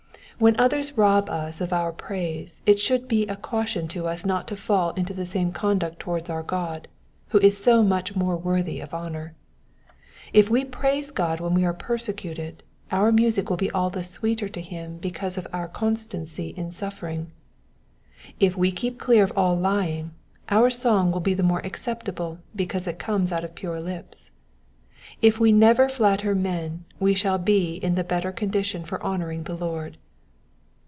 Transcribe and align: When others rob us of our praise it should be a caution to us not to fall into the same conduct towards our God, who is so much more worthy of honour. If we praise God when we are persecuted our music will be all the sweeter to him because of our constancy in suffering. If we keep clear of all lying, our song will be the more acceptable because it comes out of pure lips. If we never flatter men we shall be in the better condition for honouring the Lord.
When 0.39 0.55
others 0.59 0.97
rob 0.97 1.29
us 1.29 1.61
of 1.61 1.71
our 1.71 1.91
praise 1.91 2.63
it 2.65 2.79
should 2.79 3.07
be 3.07 3.27
a 3.27 3.35
caution 3.35 3.87
to 3.89 4.07
us 4.07 4.25
not 4.25 4.47
to 4.47 4.55
fall 4.55 4.89
into 4.95 5.13
the 5.13 5.23
same 5.23 5.51
conduct 5.51 5.99
towards 5.99 6.31
our 6.31 6.41
God, 6.41 6.87
who 7.27 7.37
is 7.41 7.63
so 7.63 7.83
much 7.83 8.15
more 8.15 8.35
worthy 8.35 8.79
of 8.79 8.91
honour. 8.91 9.35
If 10.33 10.49
we 10.49 10.65
praise 10.65 11.11
God 11.11 11.39
when 11.41 11.53
we 11.53 11.63
are 11.63 11.75
persecuted 11.75 12.63
our 12.91 13.11
music 13.11 13.51
will 13.51 13.57
be 13.57 13.69
all 13.69 13.91
the 13.91 14.03
sweeter 14.03 14.49
to 14.49 14.61
him 14.61 14.97
because 14.97 15.37
of 15.37 15.45
our 15.53 15.67
constancy 15.67 16.55
in 16.57 16.71
suffering. 16.71 17.31
If 18.39 18.57
we 18.57 18.71
keep 18.71 18.97
clear 18.97 19.23
of 19.23 19.31
all 19.35 19.53
lying, 19.55 20.09
our 20.49 20.71
song 20.71 21.11
will 21.11 21.19
be 21.19 21.35
the 21.35 21.43
more 21.43 21.61
acceptable 21.63 22.39
because 22.55 22.87
it 22.87 22.97
comes 22.97 23.31
out 23.31 23.43
of 23.43 23.53
pure 23.53 23.79
lips. 23.79 24.31
If 25.21 25.39
we 25.39 25.51
never 25.51 25.87
flatter 25.87 26.33
men 26.33 26.85
we 26.99 27.13
shall 27.13 27.37
be 27.37 27.75
in 27.75 27.93
the 27.93 28.03
better 28.03 28.31
condition 28.31 28.83
for 28.85 28.99
honouring 29.03 29.43
the 29.43 29.53
Lord. 29.55 29.97